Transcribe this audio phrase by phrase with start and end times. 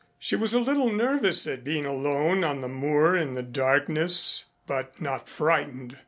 [0.17, 4.99] She was a little nervous at being alone on the moor in the darkness, but
[4.99, 5.95] not frightened.